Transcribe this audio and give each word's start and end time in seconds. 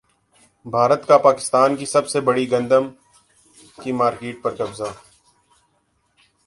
بھارت 0.65 1.07
کا 1.07 1.17
پاکستان 1.17 1.75
کی 1.75 1.85
سب 1.85 2.07
سے 2.07 2.21
بڑی 2.21 2.51
گندم 2.51 2.87
کی 3.83 3.91
مارکیٹ 3.91 4.41
پر 4.43 4.55
قبضہ 4.55 4.91